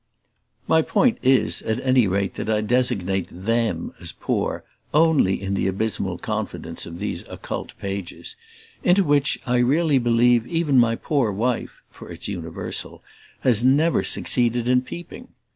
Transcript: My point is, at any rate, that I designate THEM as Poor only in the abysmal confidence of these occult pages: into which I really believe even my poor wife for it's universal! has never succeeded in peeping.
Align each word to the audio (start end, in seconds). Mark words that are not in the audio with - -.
My 0.67 0.81
point 0.81 1.19
is, 1.21 1.61
at 1.61 1.79
any 1.85 2.07
rate, 2.07 2.33
that 2.33 2.49
I 2.49 2.61
designate 2.61 3.27
THEM 3.29 3.91
as 3.99 4.11
Poor 4.13 4.63
only 4.95 5.39
in 5.39 5.53
the 5.53 5.67
abysmal 5.67 6.17
confidence 6.17 6.87
of 6.87 6.97
these 6.97 7.23
occult 7.29 7.73
pages: 7.79 8.35
into 8.83 9.03
which 9.03 9.39
I 9.45 9.57
really 9.59 9.99
believe 9.99 10.47
even 10.47 10.79
my 10.79 10.95
poor 10.95 11.31
wife 11.31 11.83
for 11.91 12.11
it's 12.11 12.27
universal! 12.27 13.03
has 13.41 13.63
never 13.63 14.03
succeeded 14.03 14.67
in 14.67 14.81
peeping. 14.81 15.27